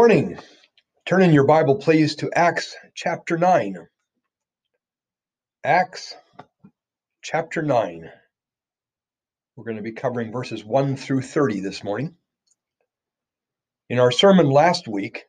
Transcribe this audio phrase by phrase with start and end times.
[0.00, 0.38] morning.
[1.04, 3.86] Turn in your Bible, please, to Acts chapter 9.
[5.62, 6.14] Acts
[7.20, 8.10] chapter 9.
[9.54, 12.16] We're going to be covering verses 1 through 30 this morning.
[13.90, 15.26] In our sermon last week,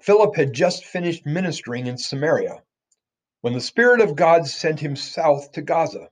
[0.00, 2.62] Philip had just finished ministering in Samaria
[3.40, 6.10] when the Spirit of God sent him south to Gaza.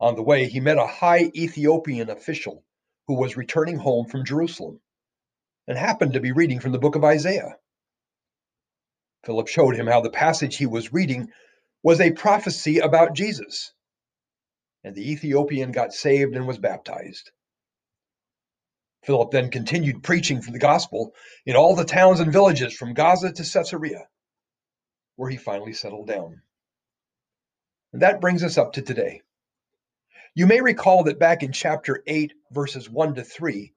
[0.00, 2.64] On the way, he met a high Ethiopian official
[3.06, 4.80] who was returning home from Jerusalem
[5.70, 7.54] and happened to be reading from the book of Isaiah.
[9.24, 11.28] Philip showed him how the passage he was reading
[11.84, 13.72] was a prophecy about Jesus.
[14.82, 17.30] And the Ethiopian got saved and was baptized.
[19.04, 21.14] Philip then continued preaching from the gospel
[21.46, 24.08] in all the towns and villages from Gaza to Caesarea,
[25.14, 26.42] where he finally settled down.
[27.92, 29.22] And that brings us up to today.
[30.34, 33.72] You may recall that back in chapter 8, verses 1 to 3,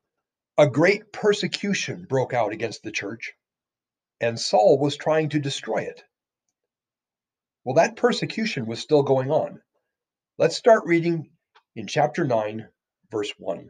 [0.57, 3.33] a great persecution broke out against the church,
[4.21, 6.03] and Saul was trying to destroy it.
[7.63, 9.61] Well, that persecution was still going on.
[10.37, 11.29] Let's start reading
[11.75, 12.67] in chapter 9,
[13.09, 13.69] verse 1.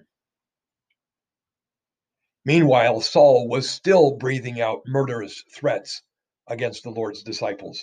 [2.46, 6.02] Meanwhile, Saul was still breathing out murderous threats
[6.48, 7.82] against the Lord's disciples.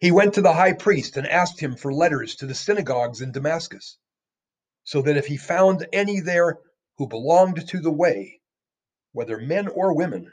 [0.00, 3.32] He went to the high priest and asked him for letters to the synagogues in
[3.32, 3.96] Damascus,
[4.84, 6.58] so that if he found any there
[6.98, 8.40] who belonged to the way,
[9.12, 10.32] whether men or women,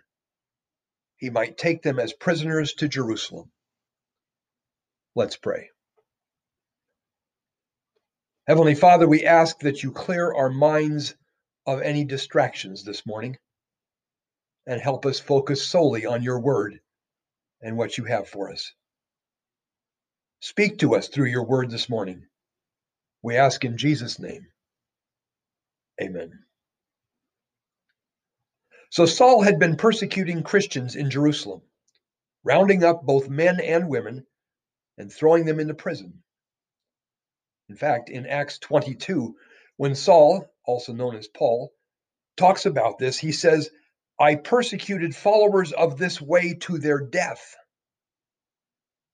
[1.18, 3.52] he might take them as prisoners to Jerusalem.
[5.16, 5.70] Let's pray.
[8.48, 11.16] Heavenly Father, we ask that you clear our minds
[11.66, 13.38] of any distractions this morning
[14.68, 16.80] and help us focus solely on your word
[17.62, 18.74] and what you have for us.
[20.42, 22.28] Speak to us through your word this morning.
[23.22, 24.48] We ask in Jesus' name.
[26.02, 26.40] Amen.
[28.94, 31.64] So Saul had been persecuting Christians in Jerusalem,
[32.44, 34.28] rounding up both men and women
[35.00, 36.22] and throwing them into prison.
[37.70, 39.36] In fact, in Acts 22,
[39.78, 41.74] when Saul, also known as Paul,
[42.38, 43.72] talks about this, he says,
[44.20, 47.56] I persecuted followers of this way to their death.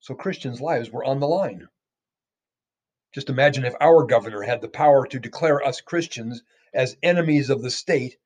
[0.01, 1.69] So Christians' lives were on the line.
[3.13, 7.61] Just imagine if our governor had the power to declare us Christians as enemies of
[7.61, 8.17] the state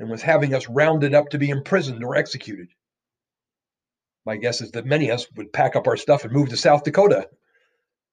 [0.00, 2.68] and was having us rounded up to be imprisoned or executed.
[4.24, 6.56] My guess is that many of us would pack up our stuff and move to
[6.56, 7.28] South Dakota.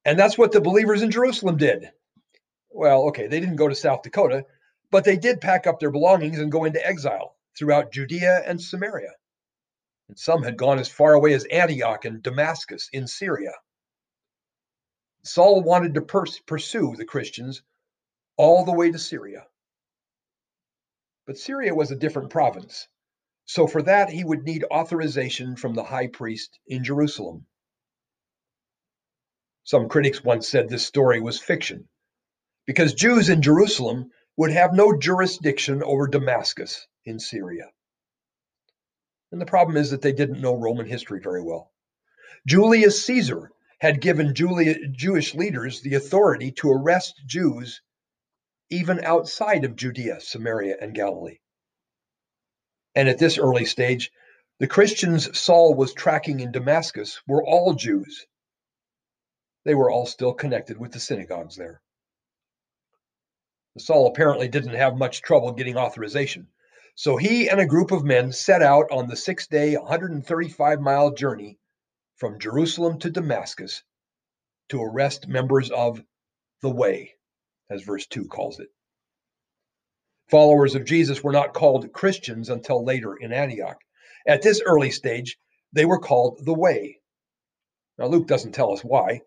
[0.03, 1.90] And that's what the believers in Jerusalem did.
[2.70, 4.46] Well, okay, they didn't go to South Dakota,
[4.92, 9.14] but they did pack up their belongings and go into exile throughout Judea and Samaria.
[10.09, 13.54] And some had gone as far away as Antioch and Damascus in Syria.
[15.24, 17.62] Saul wanted to pers- pursue the Christians
[18.36, 19.46] all the way to Syria.
[21.28, 22.88] But Syria was a different province.
[23.46, 27.46] So for that, he would need authorization from the high priest in Jerusalem.
[29.66, 31.90] Some critics once said this story was fiction,
[32.66, 37.72] because Jews in Jerusalem would have no jurisdiction over Damascus in Syria.
[39.32, 41.74] And the problem is that they didn't know Roman history very well.
[42.48, 47.82] Julius Caesar had given Julia, Jewish leaders the authority to arrest Jews
[48.70, 51.40] even outside of Judea, Samaria, and Galilee.
[52.96, 54.12] And at this early stage,
[54.60, 58.26] the Christians Saul was tracking in Damascus were all Jews.
[59.66, 61.82] They were all still connected with the synagogues there.
[63.78, 66.48] Saul apparently didn't have much trouble getting authorization.
[66.96, 71.12] So he and a group of men set out on the six day, 135 mile
[71.12, 71.60] journey
[72.16, 73.84] from Jerusalem to Damascus
[74.70, 76.04] to arrest members of
[76.62, 77.17] the Way,
[77.70, 78.70] as verse 2 calls it.
[80.30, 83.80] Followers of Jesus were not called Christians until later in Antioch.
[84.28, 85.38] At this early stage,
[85.72, 87.00] they were called the Way.
[87.98, 89.22] Now, Luke doesn't tell us why.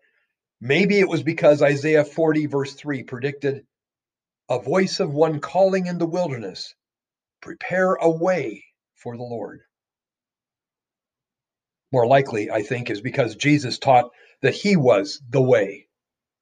[0.61, 3.65] Maybe it was because Isaiah 40, verse 3 predicted
[4.47, 6.75] a voice of one calling in the wilderness,
[7.41, 8.63] prepare a way
[8.95, 9.61] for the Lord.
[11.91, 14.11] More likely, I think, is because Jesus taught
[14.41, 15.87] that he was the way,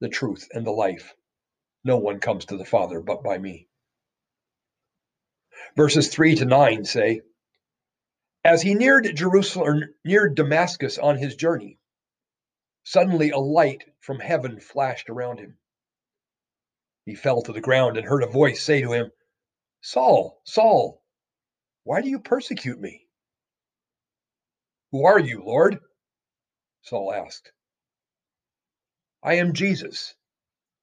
[0.02, 1.14] the truth, and the life.
[1.84, 3.68] No one comes to the Father but by me.
[5.76, 7.22] Verses 3 to 9 say,
[8.44, 11.80] As he neared Jerusalem, or neared Damascus on his journey,
[12.84, 15.58] suddenly a light from heaven flashed around him.
[17.06, 19.12] He fell to the ground and heard a voice say to him,
[19.82, 21.02] Saul, Saul,
[21.84, 23.08] why do you persecute me?
[24.92, 25.80] Who are you, Lord?
[26.82, 27.52] Saul asked.
[29.24, 30.16] I am Jesus,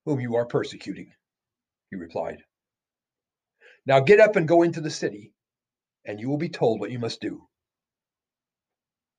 [0.07, 1.13] whom you are persecuting,
[1.91, 2.43] he replied.
[3.85, 5.33] Now get up and go into the city,
[6.05, 7.49] and you will be told what you must do.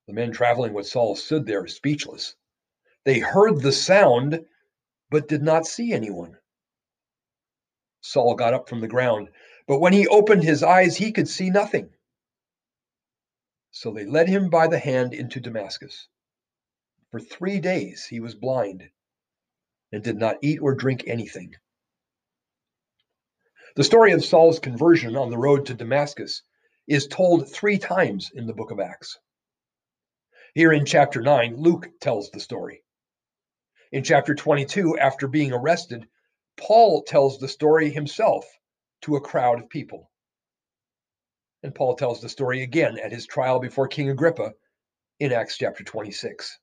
[0.08, 2.36] The men traveling with Saul stood there speechless.
[3.04, 4.46] They heard the sound,
[5.10, 6.38] but did not see anyone.
[8.00, 9.28] Saul got up from the ground,
[9.68, 11.90] but when he opened his eyes, he could see nothing.
[13.72, 16.08] So they led him by the hand into Damascus.
[17.12, 18.90] For three days he was blind
[19.92, 21.54] and did not eat or drink anything.
[23.76, 26.42] The story of Saul's conversion on the road to Damascus
[26.88, 29.20] is told three times in the book of Acts.
[30.56, 32.84] Here in chapter 9, Luke tells the story.
[33.92, 36.08] In chapter 22, after being arrested,
[36.58, 38.46] Paul tells the story himself
[39.02, 40.10] to a crowd of people.
[41.62, 44.54] And Paul tells the story again at his trial before King Agrippa
[45.20, 46.60] in Acts chapter 26.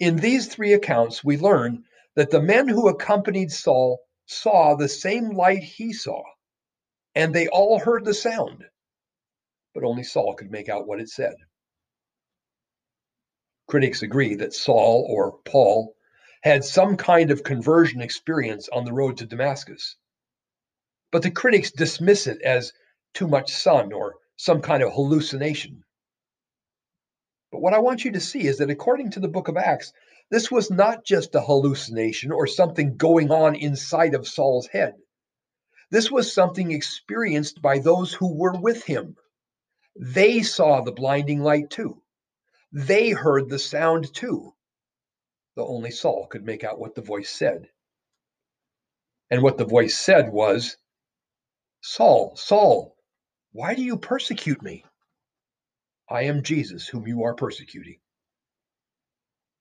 [0.00, 1.84] In these three accounts, we learn
[2.16, 6.22] that the men who accompanied Saul saw the same light he saw,
[7.14, 8.64] and they all heard the sound,
[9.72, 11.36] but only Saul could make out what it said.
[13.68, 15.94] Critics agree that Saul or Paul
[16.42, 19.96] had some kind of conversion experience on the road to Damascus.
[21.10, 22.72] But the critics dismiss it as
[23.14, 25.84] too much sun or some kind of hallucination.
[27.54, 29.92] But what I want you to see is that according to the book of Acts,
[30.28, 34.94] this was not just a hallucination or something going on inside of Saul's head.
[35.88, 39.14] This was something experienced by those who were with him.
[39.94, 42.02] They saw the blinding light too.
[42.72, 44.56] They heard the sound too.
[45.54, 47.68] Though only Saul could make out what the voice said.
[49.30, 50.76] And what the voice said was,
[51.82, 52.96] Saul, Saul,
[53.52, 54.84] why do you persecute me?
[56.08, 57.98] I am Jesus, whom you are persecuting.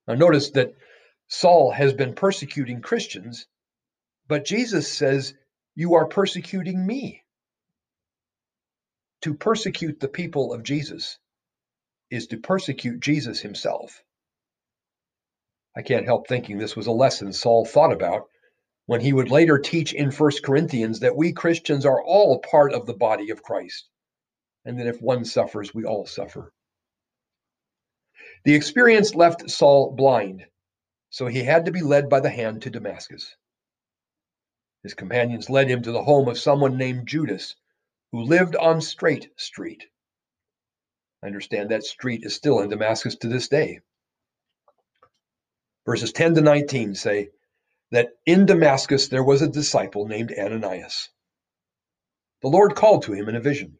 [0.07, 0.75] Now, notice that
[1.27, 3.47] Saul has been persecuting Christians,
[4.27, 5.33] but Jesus says,
[5.75, 7.23] You are persecuting me.
[9.21, 11.17] To persecute the people of Jesus
[12.09, 14.03] is to persecute Jesus himself.
[15.75, 18.29] I can't help thinking this was a lesson Saul thought about
[18.85, 22.85] when he would later teach in 1 Corinthians that we Christians are all part of
[22.85, 23.89] the body of Christ,
[24.65, 26.51] and that if one suffers, we all suffer.
[28.45, 30.45] The experience left Saul blind,
[31.09, 33.35] so he had to be led by the hand to Damascus.
[34.83, 37.55] His companions led him to the home of someone named Judas,
[38.11, 39.85] who lived on Straight Street.
[41.21, 43.79] I understand that street is still in Damascus to this day.
[45.85, 47.29] Verses 10 to 19 say
[47.91, 51.09] that in Damascus there was a disciple named Ananias.
[52.41, 53.79] The Lord called to him in a vision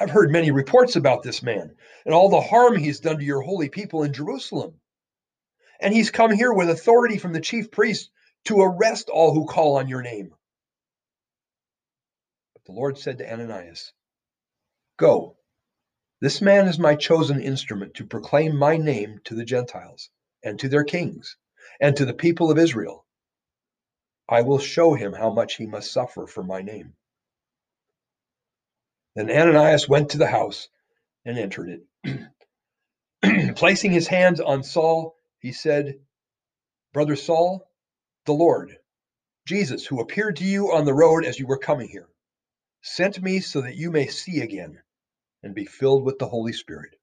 [0.00, 1.76] I've heard many reports about this man
[2.06, 4.80] and all the harm he's done to your holy people in Jerusalem.
[5.78, 8.10] And he's come here with authority from the chief priest
[8.46, 10.34] to arrest all who call on your name.
[12.54, 13.92] But the Lord said to Ananias,
[14.96, 15.36] Go.
[16.22, 20.08] This man is my chosen instrument to proclaim my name to the Gentiles
[20.42, 21.36] and to their kings
[21.78, 23.04] and to the people of Israel.
[24.28, 26.94] I will show him how much he must suffer for my name.
[29.20, 30.68] Then Ananias went to the house
[31.26, 33.54] and entered it.
[33.56, 36.00] Placing his hands on Saul, he said,
[36.94, 37.68] Brother Saul,
[38.24, 38.78] the Lord,
[39.46, 42.08] Jesus, who appeared to you on the road as you were coming here,
[42.80, 44.80] sent me so that you may see again
[45.42, 46.94] and be filled with the Holy Spirit.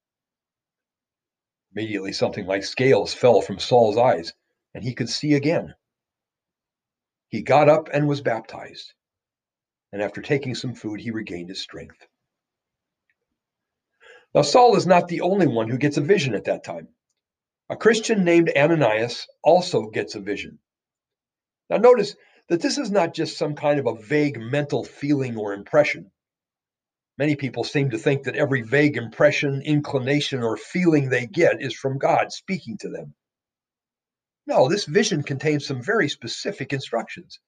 [1.76, 4.34] Immediately, something like scales fell from Saul's eyes,
[4.74, 5.76] and he could see again.
[7.28, 8.94] He got up and was baptized,
[9.92, 12.08] and after taking some food, he regained his strength.
[14.34, 16.90] Now, Saul is not the only one who gets a vision at that time.
[17.70, 20.60] A Christian named Ananias also gets a vision.
[21.70, 22.16] Now, notice
[22.50, 26.12] that this is not just some kind of a vague mental feeling or impression.
[27.18, 31.74] Many people seem to think that every vague impression, inclination, or feeling they get is
[31.74, 33.16] from God speaking to them.
[34.46, 37.40] No, this vision contains some very specific instructions.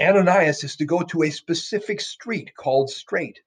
[0.00, 3.40] Ananias is to go to a specific street called Straight,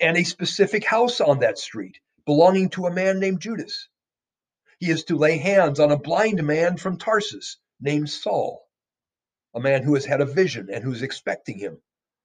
[0.00, 3.88] and a specific house on that street belonging to a man named Judas.
[4.78, 8.68] He is to lay hands on a blind man from Tarsus named Saul,
[9.54, 11.78] a man who has had a vision and who's expecting him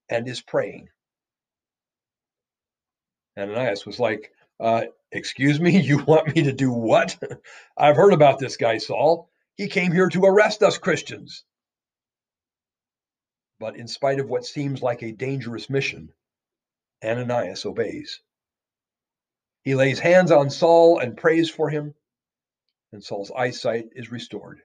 [0.10, 0.90] and is praying.
[3.38, 7.18] Ananias was like Uh, excuse me, you want me to do what?
[7.78, 9.30] I've heard about this guy, Saul.
[9.56, 11.46] He came here to arrest us Christians.
[13.62, 16.12] But in spite of what seems like a dangerous mission,
[17.04, 18.20] Ananias obeys.
[19.62, 21.94] He lays hands on Saul and prays for him,
[22.92, 24.64] and Saul's eyesight is restored.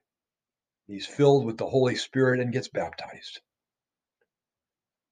[0.86, 3.42] He's filled with the Holy Spirit and gets baptized.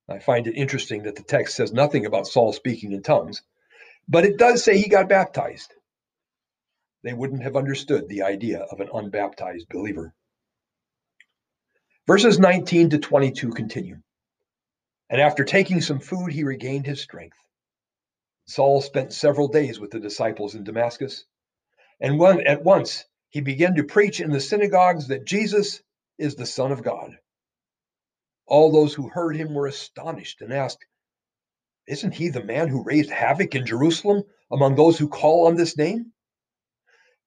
[0.09, 3.43] I find it interesting that the text says nothing about Saul speaking in tongues,
[4.09, 5.75] but it does say he got baptized.
[7.03, 10.15] They wouldn't have understood the idea of an unbaptized believer.
[12.07, 13.97] Verses 19 to 22 continue.
[15.09, 17.39] And after taking some food, he regained his strength.
[18.47, 21.25] Saul spent several days with the disciples in Damascus,
[22.01, 25.83] and when, at once he began to preach in the synagogues that Jesus
[26.19, 27.17] is the Son of God.
[28.47, 30.85] All those who heard him were astonished and asked,
[31.87, 35.79] Isn't he the man who raised havoc in Jerusalem among those who call on this
[35.79, 36.13] name?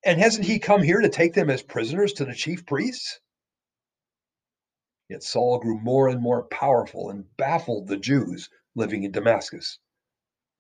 [0.06, 3.20] And hasn't he come here to take them as prisoners to the chief priests?
[5.10, 9.80] Yet Saul grew more and more powerful and baffled the Jews living in Damascus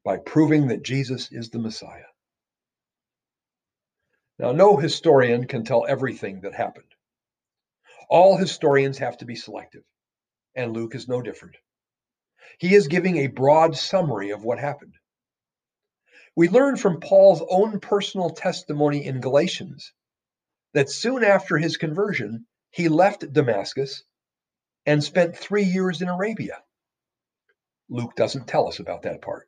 [0.04, 2.06] by proving that Jesus is the Messiah.
[4.39, 6.94] Now, no historian can tell everything that happened.
[8.10, 9.84] All historians have to be selective
[10.58, 11.56] and Luke is no different.
[12.58, 14.96] He is giving a broad summary of what happened.
[16.36, 19.94] We learn from Paul's own personal testimony in Galatians
[20.74, 24.04] that soon after his conversion, he left Damascus
[24.88, 26.63] and spent three years in Arabia.
[27.89, 29.48] Luke doesn't tell us about that part.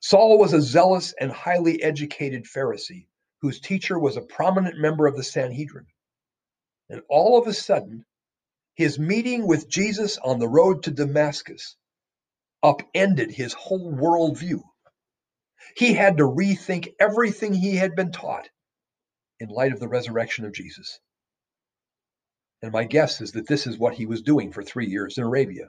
[0.00, 3.06] Saul was a zealous and highly educated Pharisee
[3.40, 5.86] whose teacher was a prominent member of the Sanhedrin.
[6.88, 8.04] And all of a sudden,
[8.74, 11.76] his meeting with Jesus on the road to Damascus
[12.62, 14.60] upended his whole worldview.
[15.76, 18.48] He had to rethink everything he had been taught
[19.40, 21.00] in light of the resurrection of Jesus.
[22.62, 25.24] And my guess is that this is what he was doing for three years in
[25.24, 25.68] Arabia.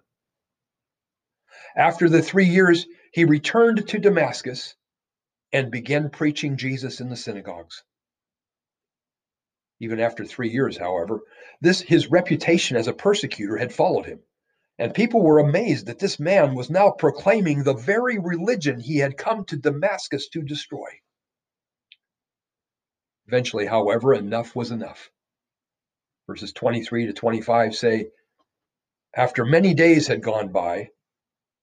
[1.75, 4.75] After the three years, he returned to Damascus
[5.51, 7.83] and began preaching Jesus in the synagogues.
[9.79, 11.21] Even after three years, however,
[11.61, 14.19] this his reputation as a persecutor had followed him,
[14.77, 19.17] and people were amazed that this man was now proclaiming the very religion he had
[19.17, 20.89] come to Damascus to destroy.
[23.27, 25.09] Eventually, however, enough was enough.
[26.27, 28.07] Verses 23 to 25 say,
[29.15, 30.89] After many days had gone by,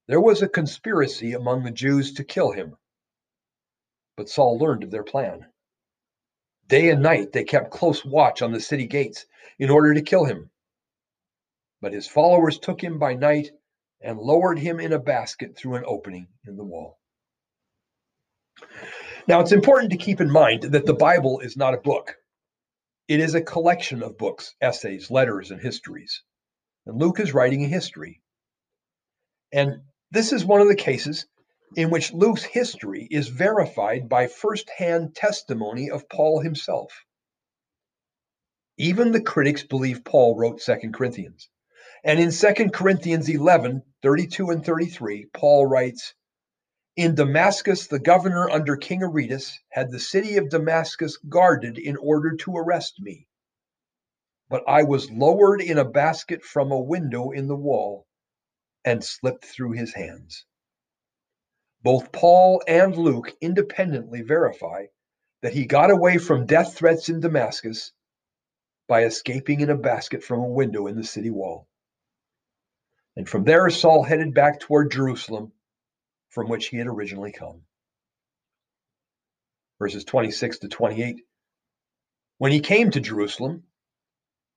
[0.06, 2.76] there was a conspiracy among the Jews to kill him.
[4.16, 5.46] But Saul learned of their plan.
[6.66, 9.26] Day and night they kept close watch on the city gates
[9.58, 10.50] in order to kill him.
[11.80, 13.50] But his followers took him by night
[14.00, 16.98] and lowered him in a basket through an opening in the wall.
[19.26, 22.16] Now, it's important to keep in mind that the Bible is not a book.
[23.10, 26.22] It is a collection of books, essays, letters, and histories.
[26.86, 28.22] And Luke is writing a history.
[29.52, 31.26] And this is one of the cases
[31.74, 37.04] in which Luke's history is verified by firsthand testimony of Paul himself.
[38.78, 41.48] Even the critics believe Paul wrote 2 Corinthians.
[42.04, 46.14] And in 2 Corinthians 11 32 and 33, Paul writes,
[47.00, 52.36] In Damascus, the governor under King Aretas had the city of Damascus guarded in order
[52.36, 53.26] to arrest me.
[54.50, 58.06] But I was lowered in a basket from a window in the wall
[58.84, 60.44] and slipped through his hands.
[61.82, 64.88] Both Paul and Luke independently verify
[65.40, 67.92] that he got away from death threats in Damascus
[68.88, 71.66] by escaping in a basket from a window in the city wall.
[73.16, 75.54] And from there, Saul headed back toward Jerusalem,
[76.30, 77.62] from which he had originally come.
[79.78, 81.22] Verses 26 to 28.
[82.38, 83.64] When he came to Jerusalem,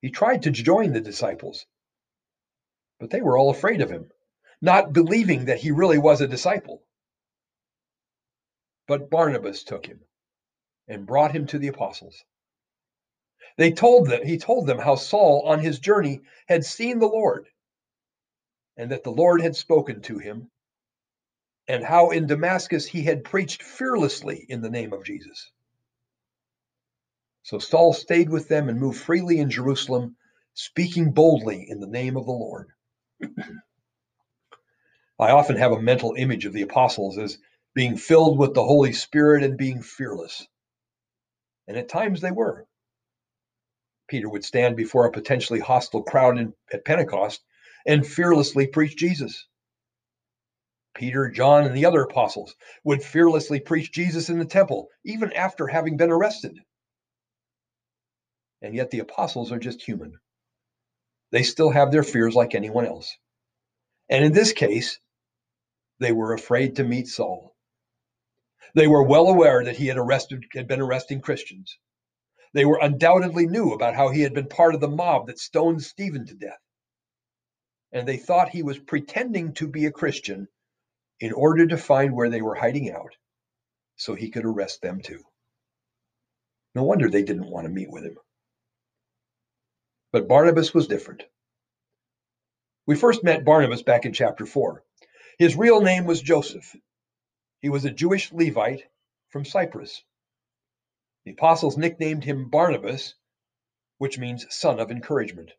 [0.02, 1.66] he tried to join the disciples,
[3.00, 4.10] but they were all afraid of him,
[4.62, 6.84] not believing that he really was a disciple.
[8.88, 10.02] But Barnabas took him
[10.88, 12.24] and brought him to the apostles.
[13.58, 17.48] They told them, he told them how Saul on his journey had seen the Lord
[18.78, 20.50] and that the Lord had spoken to him
[21.68, 25.52] and how in Damascus he had preached fearlessly in the name of Jesus.
[27.44, 30.16] So Saul stayed with them and moved freely in Jerusalem,
[30.54, 32.70] speaking boldly in the name of the Lord.
[35.20, 37.38] I often have a mental image of the apostles as
[37.74, 40.48] being filled with the Holy Spirit and being fearless.
[41.68, 42.66] And at times they were.
[44.08, 47.44] Peter would stand before a potentially hostile crowd in, at Pentecost
[47.86, 49.48] and fearlessly preach Jesus.
[50.94, 55.68] Peter, John, and the other apostles would fearlessly preach Jesus in the temple, even after
[55.68, 56.60] having been arrested.
[58.62, 60.14] And yet the apostles are just human.
[61.32, 63.18] They still have their fears like anyone else.
[64.08, 65.00] And in this case,
[66.00, 67.56] they were afraid to meet Saul.
[68.76, 71.78] They were well aware that he had arrested had been arresting Christians.
[72.54, 75.82] They were undoubtedly knew about how he had been part of the mob that stoned
[75.84, 76.60] Stephen to death.
[77.92, 80.48] And they thought he was pretending to be a Christian
[81.20, 83.16] in order to find where they were hiding out
[83.96, 85.24] so he could arrest them too.
[86.76, 88.18] No wonder they didn't want to meet with him.
[90.12, 91.24] But Barnabas was different.
[92.86, 94.84] We first met Barnabas back in chapter 4.
[95.38, 96.76] His real name was Joseph.
[97.62, 98.84] He was a Jewish Levite
[99.30, 100.04] from Cyprus.
[101.26, 103.16] The apostles nicknamed him Barnabas,
[103.98, 105.52] which means son of encouragement.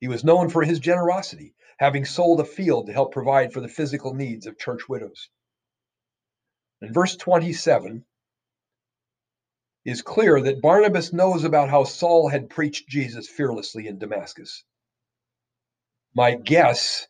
[0.00, 3.68] He was known for his generosity, having sold a field to help provide for the
[3.68, 5.28] physical needs of church widows.
[6.80, 8.04] In verse 27
[9.84, 14.64] is clear that Barnabas knows about how Saul had preached Jesus fearlessly in Damascus.
[16.14, 17.06] My guess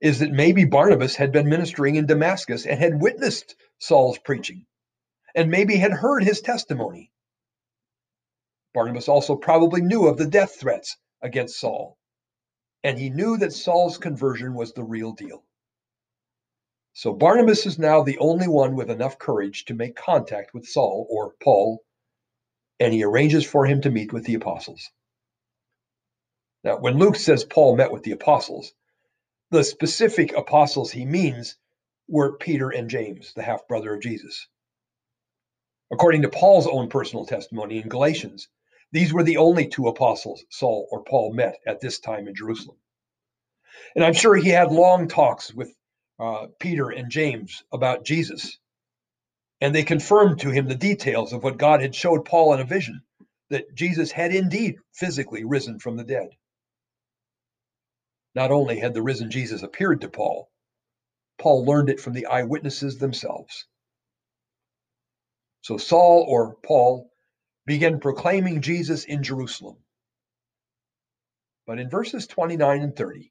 [0.00, 4.66] is that maybe Barnabas had been ministering in Damascus and had witnessed Saul's preaching
[5.34, 7.10] and maybe had heard his testimony.
[8.74, 11.97] Barnabas also probably knew of the death threats against Saul
[12.84, 15.44] and he knew that Saul's conversion was the real deal.
[16.92, 21.06] So Barnabas is now the only one with enough courage to make contact with Saul
[21.08, 21.84] or Paul,
[22.80, 24.90] and he arranges for him to meet with the apostles.
[26.64, 28.72] Now, when Luke says Paul met with the apostles,
[29.50, 31.56] the specific apostles he means
[32.08, 34.48] were Peter and James, the half brother of Jesus.
[35.92, 38.48] According to Paul's own personal testimony in Galatians,
[38.92, 42.78] these were the only two apostles Saul or Paul met at this time in Jerusalem.
[43.94, 45.74] And I'm sure he had long talks with
[46.18, 48.58] uh, Peter and James about Jesus.
[49.60, 52.64] And they confirmed to him the details of what God had showed Paul in a
[52.64, 53.02] vision
[53.50, 56.28] that Jesus had indeed physically risen from the dead.
[58.34, 60.50] Not only had the risen Jesus appeared to Paul,
[61.38, 63.66] Paul learned it from the eyewitnesses themselves.
[65.62, 67.07] So Saul or Paul
[67.68, 69.76] began proclaiming Jesus in Jerusalem.
[71.66, 73.30] But in verses 29 and 30,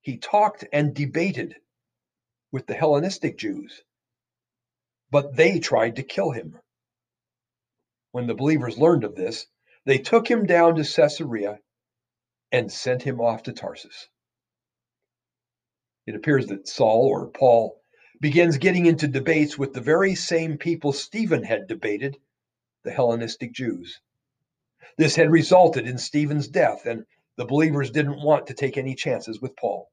[0.00, 1.54] he talked and debated
[2.50, 3.82] with the Hellenistic Jews,
[5.10, 6.58] but they tried to kill him.
[8.12, 9.46] When the believers learned of this,
[9.84, 11.60] they took him down to Caesarea
[12.50, 14.08] and sent him off to Tarsus.
[16.06, 17.82] It appears that Saul or Paul
[18.18, 22.16] begins getting into debates with the very same people Stephen had debated
[22.82, 24.00] the Hellenistic Jews.
[24.96, 29.40] This had resulted in Stephen's death, and the believers didn't want to take any chances
[29.40, 29.90] with Paul.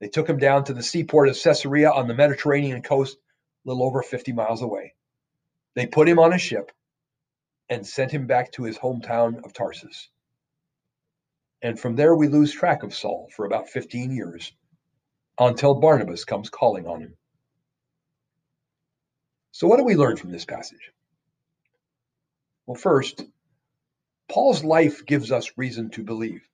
[0.00, 3.82] They took him down to the seaport of Caesarea on the Mediterranean coast, a little
[3.82, 4.94] over 50 miles away.
[5.74, 6.72] They put him on a ship
[7.68, 10.08] and sent him back to his hometown of Tarsus.
[11.60, 14.52] And from there, we lose track of Saul for about 15 years
[15.38, 17.16] until Barnabas comes calling on him.
[19.50, 20.92] So, what do we learn from this passage?
[22.68, 23.24] Well, first,
[24.28, 26.46] Paul's life gives us reason to believe.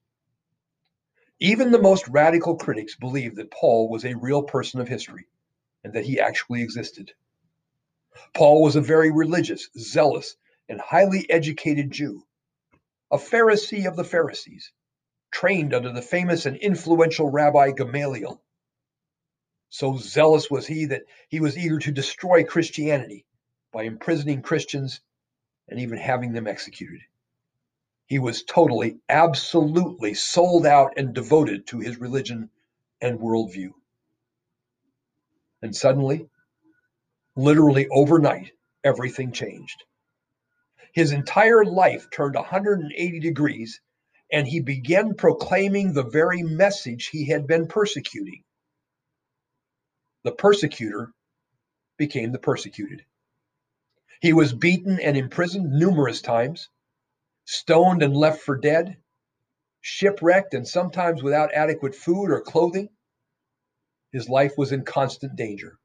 [1.40, 5.26] Even the most radical critics believe that Paul was a real person of history
[5.82, 7.12] and that he actually existed.
[8.32, 10.36] Paul was a very religious, zealous,
[10.68, 12.24] and highly educated Jew,
[13.10, 14.70] a Pharisee of the Pharisees,
[15.32, 18.40] trained under the famous and influential Rabbi Gamaliel.
[19.68, 23.26] So zealous was he that he was eager to destroy Christianity
[23.72, 25.00] by imprisoning Christians
[25.68, 27.00] and even having them executed.
[28.06, 32.50] He was totally, absolutely sold out and devoted to his religion
[33.00, 33.72] and worldview.
[35.62, 36.28] And suddenly,
[37.36, 38.52] literally overnight,
[38.84, 39.84] everything changed.
[40.92, 43.80] His entire life turned 180 degrees,
[44.30, 48.44] and he began proclaiming the very message he had been persecuting.
[50.22, 51.12] The persecutor
[51.96, 53.04] became the persecuted.
[54.24, 56.70] He was beaten and imprisoned numerous times,
[57.44, 58.96] stoned and left for dead,
[59.82, 62.88] shipwrecked and sometimes without adequate food or clothing.
[64.12, 65.78] His life was in constant danger.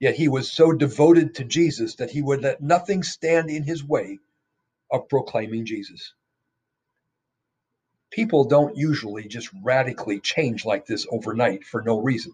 [0.00, 3.84] Yet he was so devoted to Jesus that he would let nothing stand in his
[3.84, 4.18] way
[4.90, 6.14] of proclaiming Jesus.
[8.10, 12.32] People don't usually just radically change like this overnight for no reason.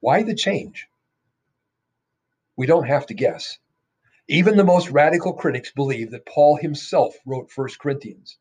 [0.00, 0.88] Why the change?
[2.56, 3.58] We don't have to guess.
[4.28, 8.38] Even the most radical critics believe that Paul himself wrote 1 Corinthians.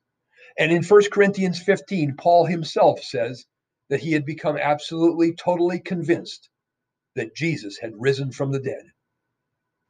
[0.57, 3.45] And in 1 Corinthians 15, Paul himself says
[3.89, 6.49] that he had become absolutely, totally convinced
[7.15, 8.91] that Jesus had risen from the dead,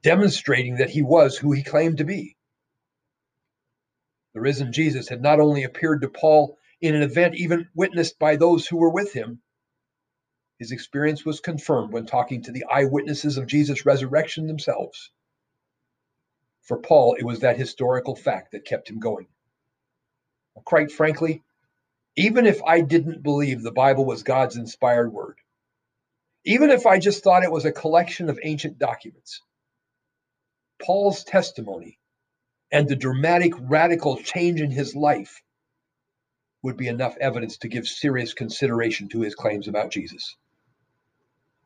[0.02, 2.36] demonstrating that he was who he claimed to be.
[4.34, 8.36] The risen Jesus had not only appeared to Paul in an event even witnessed by
[8.36, 9.42] those who were with him,
[10.60, 15.12] his experience was confirmed when talking to the eyewitnesses of Jesus' resurrection themselves.
[16.62, 19.28] For Paul, it was that historical fact that kept him going.
[20.64, 21.44] Quite frankly,
[22.16, 25.38] even if I didn't believe the Bible was God's inspired word,
[26.46, 29.42] even if I just thought it was a collection of ancient documents,
[30.82, 32.00] Paul's testimony
[32.72, 35.42] and the dramatic, radical change in his life
[36.62, 40.36] would be enough evidence to give serious consideration to his claims about Jesus.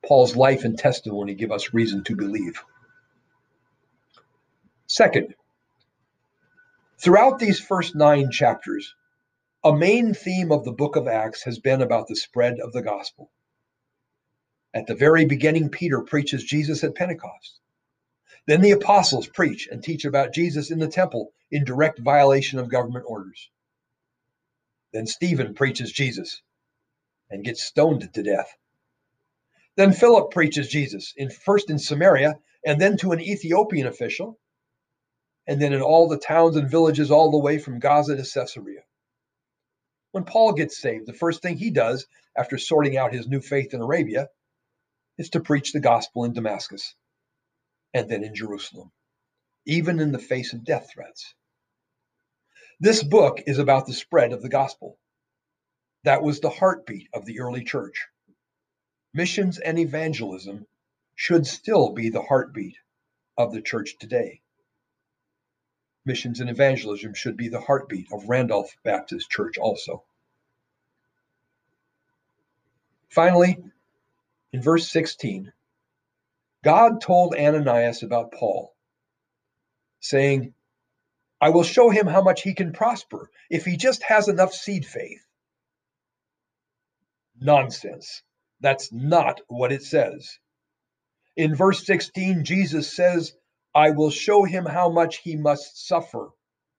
[0.06, 2.64] Paul's life and testimony give us reason to believe.
[4.88, 5.36] Second,
[6.98, 8.96] throughout these first nine chapters,
[9.64, 12.82] a main theme of the book of Acts has been about the spread of the
[12.82, 13.30] gospel.
[14.74, 17.60] At the very beginning, Peter preaches Jesus at Pentecost.
[18.46, 22.70] Then the apostles preach and teach about Jesus in the temple in direct violation of
[22.70, 23.50] government orders.
[24.94, 26.42] Then Stephen preaches Jesus
[27.30, 28.56] and gets stoned to death.
[29.80, 34.38] Then Philip preaches Jesus, in, first in Samaria and then to an Ethiopian official,
[35.48, 38.82] and then in all the towns and villages all the way from Gaza to Caesarea.
[40.12, 43.74] When Paul gets saved, the first thing he does after sorting out his new faith
[43.74, 44.28] in Arabia
[45.18, 46.94] is to preach the gospel in Damascus
[47.94, 48.92] and then in Jerusalem,
[49.66, 51.34] even in the face of death threats.
[52.82, 55.00] This book is about the spread of the gospel.
[56.04, 58.10] That was the heartbeat of the early church.
[59.14, 60.68] Missions and evangelism
[61.16, 62.78] should still be the heartbeat
[63.38, 64.42] of the church today
[66.10, 70.04] missions and evangelism should be the heartbeat of Randolph Baptist Church also.
[73.10, 73.58] Finally,
[74.52, 75.54] in verse 16,
[76.64, 78.74] God told Ananias about Paul,
[80.00, 80.56] saying,
[81.40, 84.88] I will show him how much he can prosper if he just has enough seed
[84.88, 85.24] faith.
[87.40, 88.24] Nonsense.
[88.62, 90.38] That's not what it says.
[91.38, 93.34] In verse 16, Jesus says
[93.74, 96.30] I will show him how much he must suffer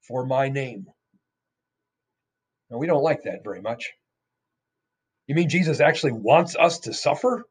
[0.02, 0.86] for my name.
[2.70, 3.90] Now, we don't like that very much.
[5.26, 7.44] You mean Jesus actually wants us to suffer?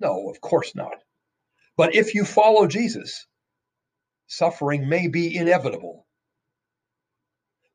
[0.00, 0.96] No, of course not.
[1.76, 3.26] But if you follow Jesus,
[4.26, 6.06] suffering may be inevitable.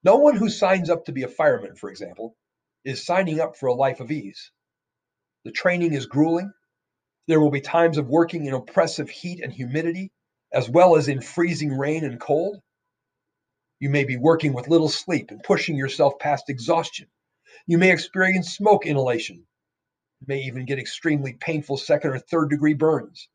[0.03, 2.35] No one who signs up to be a fireman, for example,
[2.85, 4.51] is signing up for a life of ease.
[5.45, 6.51] The training is grueling,
[7.29, 10.11] there will be times of working in oppressive heat and humidity,
[10.51, 12.59] as well as in freezing rain and cold.
[13.79, 17.07] You may be working with little sleep and pushing yourself past exhaustion.
[17.67, 19.45] You may experience smoke inhalation.
[20.21, 23.29] You may even get extremely painful second or third degree burns.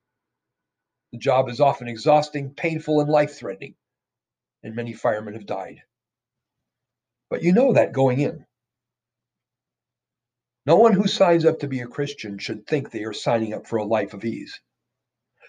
[1.13, 3.77] The job is often exhausting, painful, and life threatening,
[4.65, 5.85] and many firemen have died.
[7.31, 8.45] But you know that going in.
[10.67, 13.67] No one who signs up to be a Christian should think they are signing up
[13.67, 14.61] for a life of ease.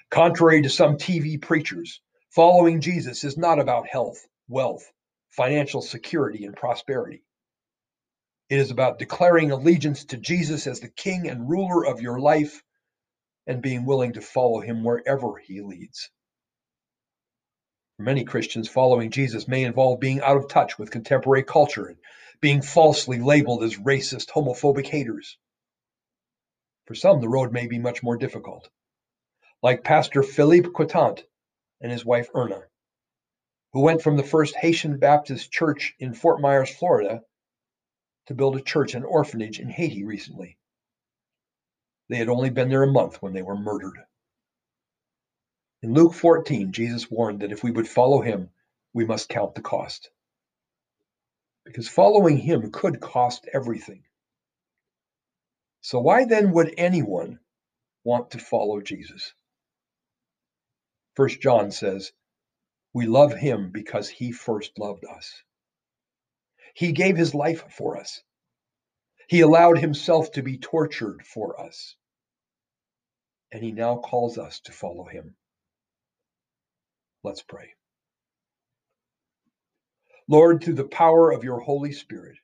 [0.09, 4.91] Contrary to some TV preachers, following Jesus is not about health, wealth,
[5.29, 7.23] financial security, and prosperity.
[8.49, 12.61] It is about declaring allegiance to Jesus as the king and ruler of your life
[13.47, 16.09] and being willing to follow him wherever he leads.
[17.97, 21.97] For many Christians, following Jesus may involve being out of touch with contemporary culture and
[22.41, 25.37] being falsely labeled as racist, homophobic haters.
[26.85, 28.69] For some, the road may be much more difficult,
[29.61, 31.23] like Pastor Philippe Courtant
[31.81, 32.63] and his wife Erna,
[33.73, 37.23] who went from the first Haitian Baptist church in Fort Myers, Florida,
[38.27, 40.57] to build a church and orphanage in Haiti recently.
[42.09, 43.97] They had only been there a month when they were murdered.
[45.81, 48.49] In Luke 14, Jesus warned that if we would follow him,
[48.93, 50.09] we must count the cost
[51.65, 54.03] because following him could cost everything.
[55.81, 57.39] So, why then would anyone
[58.03, 59.33] want to follow Jesus?
[61.15, 62.11] First John says,
[62.93, 65.43] We love him because he first loved us.
[66.73, 68.21] He gave his life for us.
[69.27, 71.95] He allowed himself to be tortured for us.
[73.51, 75.35] And he now calls us to follow him.
[77.23, 77.73] Let's pray.
[80.27, 82.37] Lord, through the power of your Holy Spirit,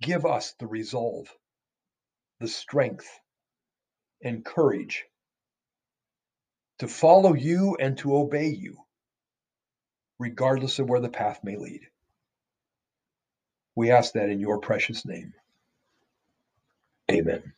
[0.00, 1.28] give us the resolve,
[2.40, 3.08] the strength,
[4.22, 5.04] and courage
[6.78, 8.78] to follow you and to obey you,
[10.18, 11.82] regardless of where the path may lead.
[13.76, 15.34] We ask that in your precious name.
[17.10, 17.54] Amen.